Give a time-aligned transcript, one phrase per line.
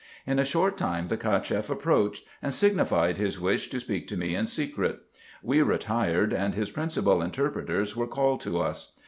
[0.25, 4.33] In a short time the Cacheff approached, and signified Iris wish to speak to me
[4.33, 4.99] in secret.
[5.43, 8.97] We retired, and Iris principal interpreters were called to us.